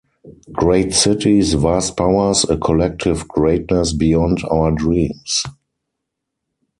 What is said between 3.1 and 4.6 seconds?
greatness beyond